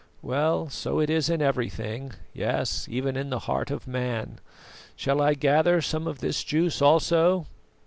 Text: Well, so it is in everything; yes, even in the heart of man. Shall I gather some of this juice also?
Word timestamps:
Well, 0.23 0.67
so 0.67 0.99
it 0.99 1.11
is 1.11 1.29
in 1.29 1.43
everything; 1.43 2.13
yes, 2.33 2.87
even 2.89 3.15
in 3.15 3.29
the 3.29 3.37
heart 3.45 3.69
of 3.69 3.85
man. 3.85 4.39
Shall 4.95 5.21
I 5.21 5.35
gather 5.35 5.79
some 5.79 6.07
of 6.07 6.21
this 6.21 6.43
juice 6.43 6.81
also? 6.81 7.45